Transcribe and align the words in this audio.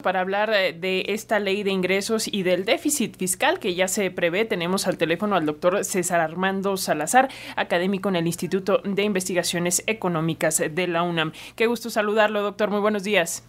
para 0.00 0.20
hablar 0.20 0.52
eh, 0.54 0.72
de 0.72 1.06
esta 1.08 1.40
ley 1.40 1.64
de 1.64 1.72
ingresos 1.72 2.28
y 2.32 2.44
del 2.44 2.64
déficit 2.64 3.16
fiscal 3.16 3.58
que 3.58 3.74
ya 3.74 3.88
se 3.88 4.12
prevé. 4.12 4.44
Tenemos 4.44 4.86
al 4.86 4.96
teléfono 4.96 5.34
al 5.34 5.44
doctor 5.44 5.84
César 5.84 6.20
Armando 6.20 6.76
Salazar, 6.76 7.28
académico 7.56 8.08
en 8.08 8.14
el 8.14 8.28
Instituto 8.28 8.80
de 8.84 9.02
Investigaciones 9.02 9.82
Económicas 9.88 10.62
de 10.70 10.86
la 10.86 11.02
UNAM. 11.02 11.32
Qué 11.56 11.66
gusto 11.66 11.90
saludarlo, 11.90 12.42
doctor. 12.42 12.70
Muy 12.70 12.78
buenos 12.78 13.02
días. 13.02 13.42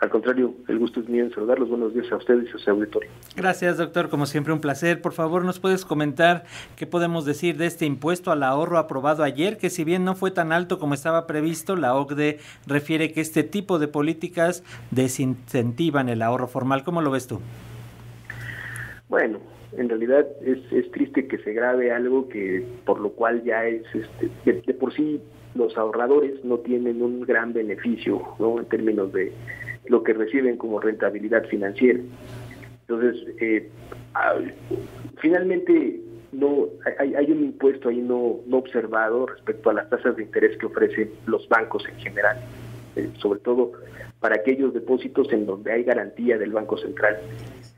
Al 0.00 0.08
contrario, 0.08 0.54
el 0.66 0.78
gusto 0.78 1.00
es 1.00 1.08
mío 1.10 1.24
en 1.24 1.30
saludarlos. 1.30 1.68
Buenos 1.68 1.92
días 1.92 2.10
a 2.10 2.16
ustedes 2.16 2.48
y 2.50 2.56
a 2.56 2.58
su 2.58 2.70
auditorio. 2.70 3.10
Gracias, 3.36 3.76
doctor. 3.76 4.08
Como 4.08 4.24
siempre, 4.24 4.54
un 4.54 4.60
placer. 4.62 5.02
Por 5.02 5.12
favor, 5.12 5.44
¿nos 5.44 5.60
puedes 5.60 5.84
comentar 5.84 6.44
qué 6.76 6.86
podemos 6.86 7.26
decir 7.26 7.58
de 7.58 7.66
este 7.66 7.84
impuesto 7.84 8.32
al 8.32 8.42
ahorro 8.42 8.78
aprobado 8.78 9.22
ayer? 9.22 9.58
Que 9.58 9.68
si 9.68 9.84
bien 9.84 10.06
no 10.06 10.14
fue 10.14 10.30
tan 10.30 10.52
alto 10.52 10.78
como 10.78 10.94
estaba 10.94 11.26
previsto, 11.26 11.76
la 11.76 11.94
OCDE 11.94 12.38
refiere 12.66 13.12
que 13.12 13.20
este 13.20 13.42
tipo 13.42 13.78
de 13.78 13.88
políticas 13.88 14.64
desincentivan 14.90 16.08
el 16.08 16.22
ahorro 16.22 16.48
formal. 16.48 16.82
¿Cómo 16.82 17.02
lo 17.02 17.10
ves 17.10 17.26
tú? 17.26 17.40
Bueno, 19.10 19.38
en 19.76 19.88
realidad 19.90 20.26
es, 20.42 20.60
es 20.72 20.90
triste 20.92 21.28
que 21.28 21.36
se 21.38 21.52
grabe 21.52 21.92
algo 21.92 22.26
que 22.30 22.64
por 22.86 23.00
lo 23.00 23.10
cual 23.10 23.44
ya 23.44 23.66
es 23.66 23.82
este, 23.94 24.62
de 24.66 24.74
por 24.74 24.94
sí 24.94 25.20
los 25.54 25.76
ahorradores 25.76 26.42
no 26.44 26.58
tienen 26.58 27.02
un 27.02 27.20
gran 27.22 27.52
beneficio 27.52 28.22
¿no? 28.38 28.58
en 28.58 28.66
términos 28.66 29.12
de 29.12 29.32
lo 29.86 30.02
que 30.02 30.12
reciben 30.12 30.56
como 30.56 30.80
rentabilidad 30.80 31.44
financiera. 31.46 32.00
Entonces, 32.82 33.24
eh, 33.40 33.68
finalmente 35.18 36.00
no 36.32 36.68
hay, 36.98 37.14
hay, 37.14 37.30
un 37.30 37.44
impuesto 37.44 37.88
ahí 37.88 38.00
no, 38.00 38.40
no 38.46 38.58
observado 38.58 39.26
respecto 39.26 39.70
a 39.70 39.74
las 39.74 39.88
tasas 39.88 40.16
de 40.16 40.22
interés 40.22 40.56
que 40.58 40.66
ofrecen 40.66 41.10
los 41.26 41.48
bancos 41.48 41.84
en 41.88 41.96
general, 41.96 42.38
eh, 42.96 43.10
sobre 43.18 43.40
todo 43.40 43.72
para 44.20 44.36
aquellos 44.36 44.74
depósitos 44.74 45.32
en 45.32 45.46
donde 45.46 45.72
hay 45.72 45.82
garantía 45.82 46.36
del 46.38 46.52
Banco 46.52 46.76
Central. 46.76 47.18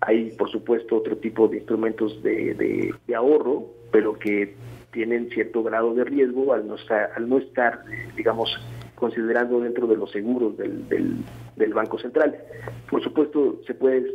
Hay, 0.01 0.31
por 0.33 0.51
supuesto, 0.51 0.97
otro 0.97 1.17
tipo 1.17 1.47
de 1.47 1.59
instrumentos 1.59 2.21
de, 2.23 2.55
de, 3.07 3.15
ahorro, 3.15 3.67
pero 3.93 4.19
que 4.19 4.55
tienen 4.91 5.31
cierto 5.31 5.63
grado 5.63 5.95
de 5.95 6.05
riesgo 6.05 6.53
al 6.53 6.67
no 6.67 6.77
al 7.17 7.29
no 7.29 7.39
estar 7.39 7.85
digamos, 8.17 8.51
considerando 9.03 9.59
dentro 9.59 9.89
de 9.89 9.97
los 9.97 10.13
seguros 10.13 10.57
del, 10.57 10.89
del, 11.57 11.75
Banco 11.75 11.99
Central. 11.99 12.37
Por 12.89 13.03
supuesto, 13.03 13.61
se 13.67 13.75
puede 13.75 14.07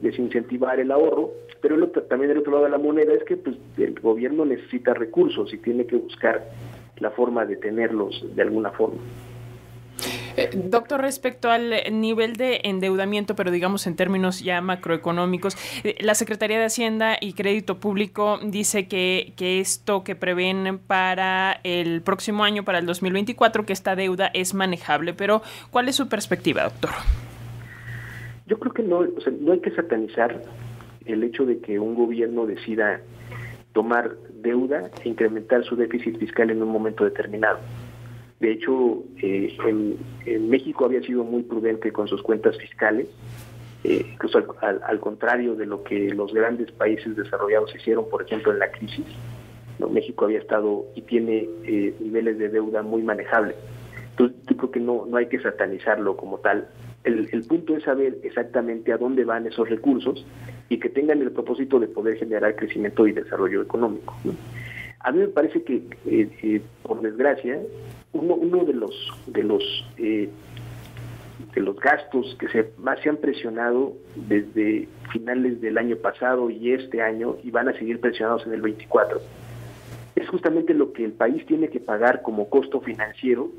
desincentivar 0.00 0.78
el 0.78 0.92
ahorro, 0.92 1.32
pero 1.60 1.74
el 1.74 1.90
también 2.08 2.28
del 2.28 2.38
otro 2.38 2.52
lado 2.52 2.64
de 2.66 2.70
la 2.70 2.78
moneda 2.78 3.12
es 3.14 3.24
que 3.24 3.36
pues, 3.36 3.56
el 3.78 3.98
gobierno 3.98 4.44
necesita 4.44 4.94
recursos 4.94 5.52
y 5.52 5.58
tiene 5.58 5.86
que 5.86 5.96
buscar 5.96 6.48
la 6.98 7.10
forma 7.10 7.44
de 7.46 7.56
tenerlos 7.56 8.24
de 8.36 8.42
alguna 8.42 8.70
forma. 8.70 9.00
Doctor, 10.54 11.00
respecto 11.00 11.50
al 11.50 11.72
nivel 11.92 12.36
de 12.36 12.60
endeudamiento, 12.64 13.34
pero 13.34 13.50
digamos 13.50 13.86
en 13.86 13.96
términos 13.96 14.40
ya 14.40 14.60
macroeconómicos, 14.60 15.56
eh, 15.84 15.96
la 16.00 16.14
Secretaría 16.14 16.58
de 16.58 16.64
Hacienda 16.64 17.16
y 17.20 17.32
Crédito 17.32 17.78
Público 17.78 18.38
dice 18.42 18.88
que, 18.88 19.32
que 19.36 19.60
esto 19.60 20.04
que 20.04 20.16
prevén 20.16 20.78
para 20.86 21.60
el 21.64 22.02
próximo 22.02 22.44
año, 22.44 22.64
para 22.64 22.78
el 22.78 22.86
2024, 22.86 23.66
que 23.66 23.72
esta 23.72 23.96
deuda 23.96 24.30
es 24.34 24.54
manejable, 24.54 25.14
pero 25.14 25.42
¿cuál 25.70 25.88
es 25.88 25.96
su 25.96 26.08
perspectiva, 26.08 26.64
doctor? 26.64 26.90
Yo 28.46 28.58
creo 28.58 28.72
que 28.72 28.82
no, 28.82 28.98
o 28.98 29.20
sea, 29.20 29.32
no 29.40 29.52
hay 29.52 29.60
que 29.60 29.72
satanizar 29.72 30.40
el 31.04 31.24
hecho 31.24 31.44
de 31.44 31.58
que 31.58 31.78
un 31.78 31.94
gobierno 31.94 32.46
decida 32.46 33.00
tomar 33.72 34.16
deuda 34.42 34.90
e 35.04 35.08
incrementar 35.08 35.64
su 35.64 35.76
déficit 35.76 36.18
fiscal 36.18 36.50
en 36.50 36.62
un 36.62 36.68
momento 36.68 37.04
determinado. 37.04 37.58
De 38.40 38.52
hecho, 38.52 39.02
eh, 39.22 39.56
en, 40.26 40.50
México 40.50 40.84
había 40.84 41.00
sido 41.02 41.24
muy 41.24 41.42
prudente 41.42 41.90
con 41.90 42.06
sus 42.06 42.22
cuentas 42.22 42.56
fiscales, 42.58 43.08
eh, 43.82 44.04
incluso 44.12 44.38
al, 44.60 45.00
contrario 45.00 45.54
de 45.54 45.66
lo 45.66 45.82
que 45.82 46.10
los 46.14 46.34
grandes 46.34 46.70
países 46.72 47.16
desarrollados 47.16 47.74
hicieron, 47.74 48.08
por 48.10 48.22
ejemplo, 48.22 48.52
en 48.52 48.58
la 48.58 48.70
crisis. 48.70 49.06
México 49.90 50.24
había 50.24 50.38
estado 50.38 50.86
y 50.94 51.02
tiene 51.02 51.48
eh, 51.64 51.94
niveles 52.00 52.38
de 52.38 52.48
deuda 52.48 52.82
muy 52.82 53.02
manejables. 53.02 53.56
Entonces, 54.10 54.36
yo 54.48 54.56
creo 54.56 54.70
que 54.70 54.80
no, 54.80 55.06
no 55.06 55.16
hay 55.16 55.26
que 55.26 55.38
satanizarlo 55.38 56.16
como 56.16 56.38
tal. 56.38 56.68
El, 57.04 57.28
el 57.30 57.44
punto 57.44 57.76
es 57.76 57.84
saber 57.84 58.18
exactamente 58.22 58.92
a 58.92 58.98
dónde 58.98 59.24
van 59.24 59.46
esos 59.46 59.68
recursos 59.68 60.26
y 60.68 60.78
que 60.78 60.88
tengan 60.88 61.22
el 61.22 61.30
propósito 61.30 61.78
de 61.78 61.88
poder 61.88 62.16
generar 62.16 62.56
crecimiento 62.56 63.06
y 63.06 63.12
desarrollo 63.12 63.62
económico. 63.62 64.14
A 65.06 65.12
mí 65.12 65.20
me 65.20 65.28
parece 65.28 65.62
que, 65.62 65.76
eh, 66.06 66.28
eh, 66.42 66.60
por 66.82 67.00
desgracia, 67.00 67.60
uno, 68.12 68.64
de 68.64 68.72
los 68.72 68.92
de 69.28 69.44
los 69.44 69.62
eh, 69.98 70.28
de 71.54 71.60
los 71.60 71.76
gastos 71.76 72.36
que 72.40 72.72
más 72.78 72.98
se 73.02 73.10
han 73.10 73.18
presionado 73.18 73.92
desde 74.16 74.88
finales 75.12 75.60
del 75.60 75.78
año 75.78 75.94
pasado 75.94 76.50
y 76.50 76.72
este 76.72 77.02
año 77.02 77.36
y 77.44 77.52
van 77.52 77.68
a 77.68 77.72
seguir 77.74 78.00
presionados 78.00 78.44
en 78.46 78.54
el 78.54 78.62
24 78.62 79.20
es 80.16 80.28
justamente 80.28 80.74
lo 80.74 80.92
que 80.92 81.04
el 81.04 81.12
país 81.12 81.46
tiene 81.46 81.68
que 81.68 81.78
pagar 81.78 82.22
como 82.22 82.50
costo 82.50 82.80
financiero 82.80 83.50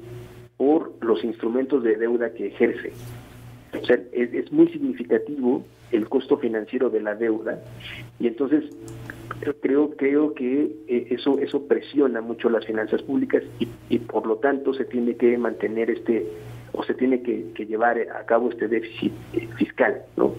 por 0.57 0.91
los 0.99 1.23
instrumentos 1.23 1.81
de 1.81 1.95
deuda 1.95 2.33
que 2.33 2.47
ejerce. 2.47 2.91
O 3.79 3.85
sea, 3.85 3.99
es 4.11 4.51
muy 4.51 4.67
significativo 4.69 5.63
el 5.91 6.09
costo 6.09 6.37
financiero 6.37 6.89
de 6.89 6.99
la 6.99 7.15
deuda 7.15 7.61
y 8.19 8.27
entonces 8.27 8.65
creo 9.61 9.91
creo 9.91 10.33
que 10.33 10.71
eh, 10.87 11.07
eso 11.11 11.39
eso 11.39 11.67
presiona 11.67 12.21
mucho 12.21 12.49
las 12.49 12.65
finanzas 12.65 13.01
públicas 13.03 13.43
y, 13.59 13.67
y, 13.89 13.99
por 13.99 14.25
lo 14.25 14.37
tanto 14.37 14.73
se 14.73 14.85
tiene 14.85 15.15
que 15.15 15.37
mantener 15.37 15.89
este 15.89 16.25
o 16.73 16.83
se 16.83 16.93
tiene 16.93 17.21
que, 17.21 17.65
llevar 17.65 17.97
a 17.99 18.25
cabo 18.25 18.49
este 18.49 18.67
déficit 18.67 19.11
eh, 19.33 19.47
fiscal 19.57 20.03
no 20.15 20.33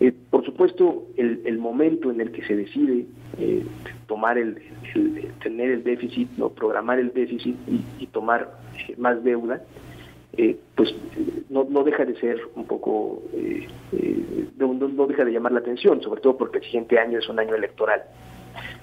eh, 0.00 0.12
por 0.30 0.44
supuesto 0.44 1.06
el, 1.16 1.42
el, 1.44 1.58
momento 1.58 2.10
en 2.10 2.20
el 2.20 2.32
que 2.32 2.44
se 2.44 2.56
decide 2.56 3.06
eh, 3.38 3.64
tomar 4.06 4.38
el, 4.38 4.58
tener 5.42 5.70
el 5.70 5.84
déficit 5.84 6.28
no 6.36 6.50
programar 6.50 6.98
el 6.98 7.12
déficit 7.12 7.56
y, 7.98 8.06
tomar 8.08 8.58
más 8.96 9.22
deuda 9.24 9.62
pues 10.76 10.94
no, 11.62 11.84
deja 11.84 12.04
de 12.04 12.16
ser 12.16 12.40
un 12.56 12.66
poco 12.66 13.22
no, 14.58 14.74
no 14.74 15.06
deja 15.06 15.24
de 15.24 15.32
llamar 15.32 15.52
la 15.52 15.60
atención 15.60 16.02
sobre 16.02 16.20
todo 16.20 16.36
porque 16.36 16.58
el 16.58 16.64
siguiente 16.64 16.98
año 16.98 17.18
es 17.18 17.28
un 17.28 17.38
año 17.38 17.54
electoral 17.54 18.02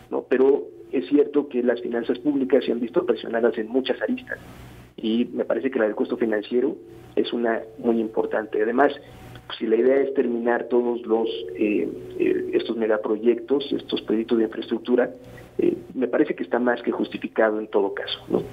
¿no? 0.10 0.26
Pero 0.30 0.68
es 0.92 1.08
cierto 1.08 1.48
que 1.48 1.64
las 1.64 1.82
finanzas 1.82 2.20
públicas 2.20 2.64
se 2.66 2.72
han 2.72 2.80
visto 2.80 3.06
presionadas 3.06 3.58
en 3.58 3.70
muchas 3.70 4.00
aristas 4.02 4.38
y 4.98 5.26
me 5.34 5.46
parece 5.46 5.72
que 5.72 5.80
la 5.80 5.86
del 5.86 5.96
costo 5.96 6.18
financiero 6.18 6.76
es 7.16 7.34
una 7.34 7.62
muy 7.80 8.00
importante. 8.00 8.62
Además, 8.62 8.94
pues, 9.48 9.58
si 9.58 9.68
la 9.68 9.78
idea 9.78 9.98
es 9.98 10.14
terminar 10.14 10.66
todos 10.66 11.02
los 11.06 11.28
eh, 11.56 11.90
eh, 12.20 12.50
estos 12.54 12.78
megaproyectos, 12.78 13.72
estos 13.72 14.02
proyectos 14.04 14.38
de 14.38 14.44
infraestructura, 14.46 15.10
eh, 15.58 15.76
me 15.94 16.08
parece 16.08 16.36
que 16.36 16.44
está 16.44 16.60
más 16.60 16.82
que 16.84 16.92
justificado 16.92 17.60
en 17.60 17.68
todo 17.68 17.94
caso, 17.94 18.20
¿no? 18.30 18.44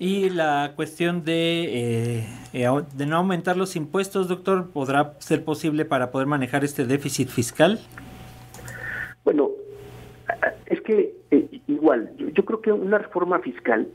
Y 0.00 0.30
la 0.30 0.74
cuestión 0.76 1.24
de, 1.24 2.22
eh, 2.52 2.70
de 2.94 3.06
no 3.06 3.16
aumentar 3.16 3.56
los 3.56 3.74
impuestos, 3.74 4.28
doctor, 4.28 4.70
¿podrá 4.70 5.14
ser 5.18 5.44
posible 5.44 5.84
para 5.84 6.12
poder 6.12 6.28
manejar 6.28 6.62
este 6.62 6.86
déficit 6.86 7.28
fiscal? 7.28 7.80
Bueno, 9.24 9.50
es 10.66 10.80
que 10.82 11.14
eh, 11.32 11.60
igual, 11.66 12.12
yo, 12.16 12.28
yo, 12.28 12.44
creo 12.44 12.60
que 12.60 12.70
una 12.70 12.98
reforma 12.98 13.40
fiscal 13.40 13.88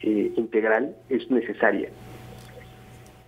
eh, 0.00 0.32
integral 0.36 0.94
es 1.08 1.28
necesaria, 1.28 1.90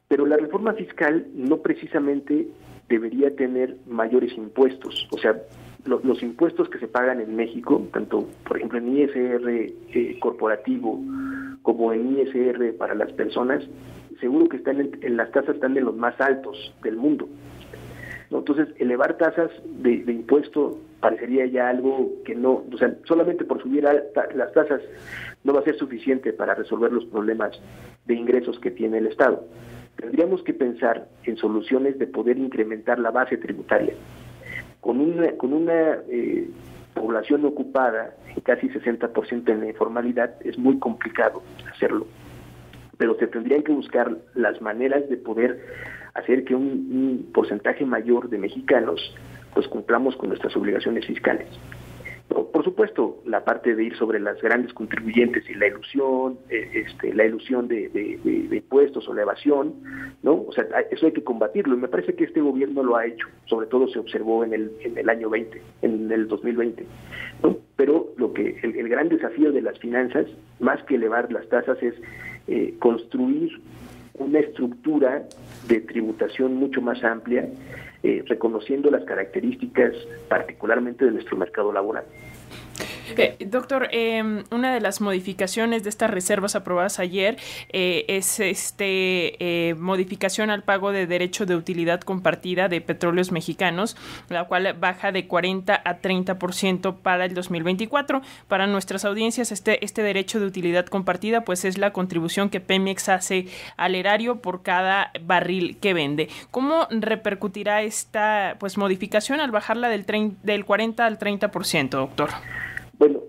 pero 0.06 0.24
la 0.24 0.36
reforma 0.36 0.72
fiscal 0.74 1.26
no 1.34 1.58
precisamente 1.58 2.46
debería 2.88 3.34
tener 3.34 3.76
mayores 3.88 4.32
impuestos, 4.34 5.08
o 5.10 5.18
sea, 5.18 5.34
lo, 5.84 6.00
los 6.04 6.22
impuestos 6.22 6.68
que 6.68 6.78
se 6.78 6.86
pagan 6.86 7.20
en 7.20 7.34
México, 7.34 7.86
tanto 7.92 8.28
por 8.46 8.56
ejemplo 8.56 8.78
en 8.78 8.96
ISR 8.96 9.48
eh, 9.48 10.18
corporativo 10.20 11.00
como 11.64 11.94
en 11.94 12.18
ISR 12.18 12.74
para 12.76 12.94
las 12.94 13.10
personas, 13.12 13.64
seguro 14.20 14.48
que 14.50 14.58
están 14.58 14.80
en, 14.80 14.98
en 15.00 15.16
las 15.16 15.32
tasas 15.32 15.54
están 15.54 15.72
de 15.72 15.80
los 15.80 15.96
más 15.96 16.20
altos 16.20 16.74
del 16.82 16.96
mundo. 16.96 17.26
Entonces, 18.30 18.68
elevar 18.78 19.16
tasas 19.16 19.50
de, 19.64 20.04
de, 20.04 20.12
impuesto 20.12 20.78
parecería 21.00 21.46
ya 21.46 21.70
algo 21.70 22.12
que 22.24 22.34
no, 22.34 22.64
o 22.70 22.78
sea, 22.78 22.94
solamente 23.04 23.46
por 23.46 23.62
subir 23.62 23.86
alta, 23.86 24.28
las 24.34 24.52
tasas 24.52 24.82
no 25.42 25.54
va 25.54 25.60
a 25.60 25.64
ser 25.64 25.76
suficiente 25.76 26.34
para 26.34 26.54
resolver 26.54 26.92
los 26.92 27.06
problemas 27.06 27.58
de 28.04 28.14
ingresos 28.14 28.58
que 28.58 28.70
tiene 28.70 28.98
el 28.98 29.06
Estado. 29.06 29.46
Tendríamos 29.96 30.42
que 30.42 30.52
pensar 30.52 31.08
en 31.22 31.38
soluciones 31.38 31.98
de 31.98 32.06
poder 32.06 32.36
incrementar 32.36 32.98
la 32.98 33.10
base 33.10 33.38
tributaria. 33.38 33.94
Con 34.82 35.00
una, 35.00 35.32
con 35.38 35.54
una 35.54 35.98
eh, 36.10 36.46
población 36.94 37.44
ocupada 37.44 38.14
en 38.34 38.40
casi 38.42 38.68
60% 38.68 39.48
en 39.50 39.60
la 39.60 39.68
informalidad 39.68 40.34
es 40.44 40.58
muy 40.58 40.78
complicado 40.78 41.42
hacerlo 41.70 42.06
pero 42.96 43.16
se 43.18 43.26
tendrían 43.26 43.62
que 43.62 43.72
buscar 43.72 44.16
las 44.34 44.60
maneras 44.60 45.08
de 45.08 45.16
poder 45.16 45.60
hacer 46.14 46.44
que 46.44 46.54
un, 46.54 46.62
un, 46.62 47.30
porcentaje 47.32 47.84
mayor 47.84 48.28
de 48.28 48.38
mexicanos 48.38 49.14
pues 49.52 49.68
cumplamos 49.68 50.16
con 50.16 50.28
nuestras 50.28 50.56
obligaciones 50.56 51.06
fiscales. 51.06 51.48
Por 52.34 52.64
supuesto, 52.64 53.22
la 53.24 53.44
parte 53.44 53.74
de 53.76 53.84
ir 53.84 53.96
sobre 53.96 54.18
las 54.18 54.40
grandes 54.42 54.72
contribuyentes 54.72 55.48
y 55.48 55.54
la 55.54 55.68
ilusión, 55.68 56.38
eh, 56.50 56.84
este, 56.86 57.14
la 57.14 57.24
ilusión 57.24 57.68
de, 57.68 58.18
impuestos 58.50 59.08
o 59.08 59.14
la 59.14 59.22
evasión, 59.22 59.74
¿no? 60.22 60.44
O 60.48 60.52
sea, 60.52 60.64
eso 60.90 61.06
hay 61.06 61.12
que 61.12 61.22
combatirlo 61.22 61.74
y 61.74 61.78
me 61.78 61.88
parece 61.88 62.14
que 62.14 62.24
este 62.24 62.40
gobierno 62.40 62.82
lo 62.82 62.96
ha 62.96 63.06
hecho, 63.06 63.28
sobre 63.46 63.66
todo 63.68 63.86
se 63.88 63.98
observó 63.98 64.44
en 64.44 64.52
el, 64.52 64.72
en 64.80 64.98
el 64.98 65.08
año 65.08 65.30
20, 65.30 65.62
en 65.82 66.10
el 66.10 66.26
2020, 66.26 66.84
¿no? 67.42 67.56
Pero 67.76 68.12
lo 68.16 68.32
que 68.32 68.58
el, 68.62 68.88
gran 68.88 69.08
desafío 69.08 69.52
de 69.52 69.62
las 69.62 69.78
finanzas, 69.78 70.26
más 70.58 70.82
que 70.84 70.96
elevar 70.96 71.32
las 71.32 71.48
tasas, 71.48 71.80
es 71.82 71.94
eh, 72.48 72.74
construir 72.78 73.60
una 74.14 74.40
estructura 74.40 75.24
de 75.68 75.80
tributación 75.80 76.56
mucho 76.56 76.80
más 76.80 77.02
amplia, 77.04 77.48
eh, 78.04 78.22
reconociendo 78.26 78.90
las 78.90 79.02
características 79.04 79.94
particularmente 80.28 81.06
de 81.06 81.10
nuestro 81.12 81.38
mercado 81.38 81.72
laboral. 81.72 82.04
Eh, 83.16 83.36
doctor, 83.46 83.88
em, 83.92 84.44
una 84.50 84.74
de 84.74 84.80
las 84.80 85.00
modificaciones 85.00 85.84
de 85.84 85.90
estas 85.90 86.10
reservas 86.10 86.56
aprobadas 86.56 86.98
ayer 86.98 87.36
eh, 87.70 88.04
es 88.08 88.40
este 88.40 89.36
eh, 89.38 89.74
modificación 89.74 90.50
al 90.50 90.62
pago 90.62 90.90
de 90.90 91.06
derecho 91.06 91.46
de 91.46 91.54
utilidad 91.54 92.00
compartida 92.00 92.68
de 92.68 92.80
petróleos 92.80 93.30
mexicanos, 93.30 93.96
la 94.28 94.44
cual 94.44 94.74
baja 94.78 95.12
de 95.12 95.26
40 95.26 95.74
a 95.84 96.00
30% 96.00 96.96
para 96.96 97.26
el 97.26 97.34
2024. 97.34 98.22
Para 98.48 98.66
nuestras 98.66 99.04
audiencias, 99.04 99.52
este, 99.52 99.84
este 99.84 100.02
derecho 100.02 100.40
de 100.40 100.46
utilidad 100.46 100.86
compartida 100.86 101.42
pues 101.42 101.64
es 101.64 101.78
la 101.78 101.92
contribución 101.92 102.50
que 102.50 102.60
Pemex 102.60 103.08
hace 103.08 103.46
al 103.76 103.94
erario 103.94 104.40
por 104.40 104.62
cada 104.62 105.12
barril 105.20 105.78
que 105.78 105.94
vende. 105.94 106.28
¿Cómo 106.50 106.88
repercutirá 106.90 107.82
esta 107.82 108.56
pues 108.58 108.76
modificación 108.76 109.40
al 109.40 109.50
bajarla 109.50 109.88
del, 109.88 110.04
del 110.42 110.64
40 110.64 111.06
al 111.06 111.18
30%, 111.18 111.88
doctor? 111.90 112.30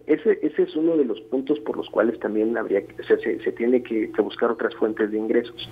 Ese, 0.08 0.40
ese 0.44 0.64
es 0.64 0.76
uno 0.76 0.98
de 0.98 1.06
los 1.06 1.20
puntos 1.22 1.60
por 1.62 1.78
los 1.78 1.90
cuales 1.90 2.20
también 2.20 2.56
habría 2.58 2.84
se, 3.08 3.18
se, 3.18 3.52
tiene 3.54 3.82
que, 3.82 4.12
buscar 4.22 4.52
otras 4.52 4.76
fuentes 4.76 5.12
de 5.12 5.18
ingresos, 5.18 5.68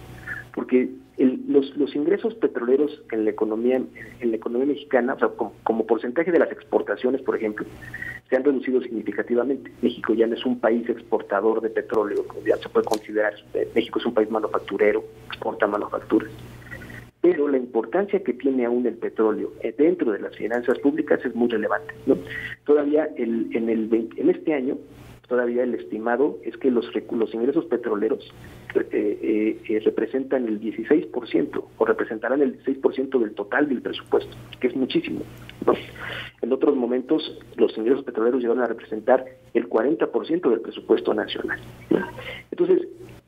porque 0.56 0.90
los, 1.18 1.76
los 1.78 1.96
ingresos 1.96 2.34
petroleros 2.36 3.04
en 3.12 3.26
la 3.26 3.32
economía 3.32 3.76
en 3.76 4.32
la 4.32 4.36
economía 4.36 4.68
mexicana, 4.68 5.14
o 5.14 5.20
sea, 5.20 5.30
como, 5.64 5.86
porcentaje 5.86 6.32
de 6.32 6.40
las 6.40 6.52
exportaciones, 6.52 7.22
por 7.22 7.36
ejemplo, 7.36 7.66
se 8.30 8.36
han 8.36 8.44
reducido 8.44 8.82
significativamente. 8.82 9.72
México 9.84 10.16
ya 10.16 10.26
no 10.26 10.34
es 10.34 10.46
un 10.46 10.60
país 10.60 10.90
exportador 10.90 11.62
de 11.62 11.70
petróleo, 11.70 12.26
ya 12.46 12.58
se 12.58 12.70
puede 12.70 12.88
considerar. 12.88 13.34
México 13.76 14.00
es 14.00 14.06
un 14.06 14.16
país 14.16 14.32
manufacturero, 14.32 15.04
exporta 15.28 15.68
manufacturas 15.68 16.32
pero 17.24 17.48
la 17.48 17.56
importancia 17.56 18.22
que 18.22 18.34
tiene 18.34 18.66
aún 18.66 18.86
el 18.86 18.96
petróleo 18.96 19.54
eh, 19.62 19.74
dentro 19.78 20.12
de 20.12 20.20
las 20.20 20.36
finanzas 20.36 20.78
públicas 20.80 21.22
es 21.24 21.34
muy 21.34 21.48
relevante. 21.48 21.94
¿no? 22.06 22.18
Todavía 22.66 23.08
el, 23.16 23.48
en, 23.56 23.70
el, 23.70 24.10
en 24.18 24.30
este 24.30 24.54
año, 24.54 24.78
todavía 25.30 25.64
el 25.64 25.74
estimado 25.74 26.38
es 26.44 26.58
que 26.58 26.70
los, 26.70 26.86
los 27.12 27.34
ingresos 27.34 27.64
petroleros 27.68 28.30
eh, 28.75 29.58
eh, 29.70 29.80
representan 29.86 30.50
el 30.50 30.60
16% 30.60 31.64
o 31.78 31.86
representarán 31.86 32.42
el 32.42 32.62
16% 32.62 33.18
del 33.18 33.34
total 33.36 33.70
del 33.70 33.81
presupuesto, 33.81 34.36
que 34.60 34.68
es 34.68 34.75
muchísimo. 34.75 35.22
En 36.42 36.52
otros 36.52 36.75
momentos 36.75 37.40
los 37.56 37.78
ingresos 37.78 38.04
petroleros 38.04 38.42
llegaron 38.42 38.64
a 38.64 38.68
representar 38.68 39.24
el 39.54 39.70
40% 39.70 40.50
del 40.50 40.60
presupuesto 40.60 41.14
nacional. 41.14 41.62
Entonces, 42.52 42.86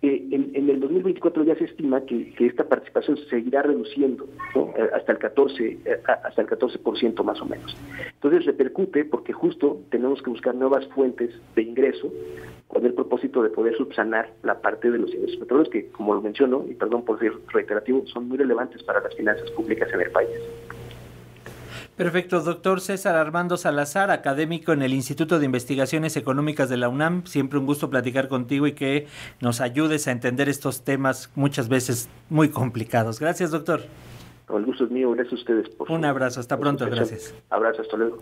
en, 0.08 0.70
el 0.70 0.80
2024 0.80 1.44
ya 1.44 1.56
se 1.56 1.66
estima 1.66 2.02
que, 2.02 2.34
esta 2.40 2.68
participación 2.68 3.18
seguirá 3.30 3.62
reduciendo 3.62 4.28
eh, 4.56 4.90
hasta 4.94 5.14
el 5.14 5.18
14 5.18 5.66
eh, 5.86 6.02
hasta 6.06 6.42
el 6.42 6.48
14% 6.48 7.24
más 7.24 7.42
o 7.42 7.46
menos. 7.46 7.76
Entonces 8.14 8.46
repercute 8.46 9.06
porque 9.06 9.34
justo 9.34 9.82
tenemos 9.90 10.22
que 10.22 10.30
buscar 10.30 10.56
nuevas 10.56 10.86
fuentes 10.88 11.32
de 11.56 11.62
ingreso 11.62 12.12
con 12.68 12.86
el 12.86 12.94
propósito 12.94 13.44
de 13.44 13.50
poder 13.50 13.76
subsanar 13.78 14.30
la 14.44 14.60
parte 14.62 14.92
de 14.92 14.98
los 14.98 15.14
ingresos 15.14 15.38
petroleros 15.38 15.70
que, 15.70 15.88
como 15.88 16.14
lo 16.14 16.22
menciono, 16.22 16.66
y 16.70 16.74
perdón 16.74 17.06
por 17.06 17.20
ser 17.20 17.34
reiterativo, 17.54 18.06
son 18.08 18.28
muy 18.28 18.38
relevantes 18.38 18.84
para 18.84 19.02
las 19.02 19.16
finanzas 19.16 19.50
públicas 19.52 19.90
en 19.94 20.02
el 20.02 20.12
país. 20.12 20.30
Perfecto, 21.96 22.42
doctor 22.42 22.82
César 22.82 23.16
Armando 23.16 23.56
Salazar, 23.56 24.12
académico 24.12 24.74
en 24.74 24.82
el 24.82 24.94
Instituto 24.94 25.40
de 25.40 25.46
Investigaciones 25.46 26.18
Económicas 26.18 26.68
de 26.68 26.76
la 26.76 26.90
UNAM. 26.90 27.26
Siempre 27.26 27.58
un 27.58 27.66
gusto 27.66 27.90
platicar 27.90 28.28
contigo 28.28 28.68
y 28.68 28.74
que 28.74 29.08
nos 29.40 29.62
ayudes 29.62 30.06
a 30.10 30.12
entender 30.12 30.50
estos 30.50 30.84
temas 30.84 31.32
muchas 31.36 31.70
veces 31.70 32.10
muy 32.30 32.50
complicados. 32.50 33.22
Gracias, 33.22 33.52
doctor. 33.52 33.84
El 34.54 34.66
gusto 34.66 34.84
es 34.84 34.92
mío, 34.92 35.12
gracias 35.12 35.34
a 35.34 35.36
ustedes. 35.36 35.70
Por 35.70 35.90
un 35.90 36.04
abrazo, 36.04 36.42
hasta 36.42 36.60
pronto, 36.60 36.86
gracias. 36.86 37.34
Abrazo, 37.50 37.82
hasta 37.82 37.96
luego. 37.96 38.18